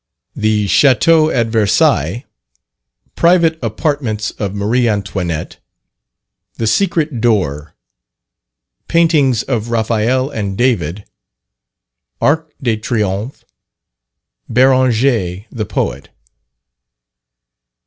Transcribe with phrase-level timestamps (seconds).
[0.35, 2.25] _The Chateau at Versailles
[3.15, 5.59] Private apartments of Marie Antoinette
[6.55, 7.75] The Secret Door
[8.87, 11.05] Paintings of Raphael and David
[12.19, 13.45] Arc de Triomphe
[14.51, 16.09] Beranger the Poet.